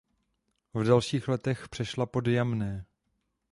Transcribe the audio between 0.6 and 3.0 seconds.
V dalších letech přešla pod Jamné.